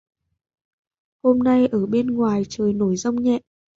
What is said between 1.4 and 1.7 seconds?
này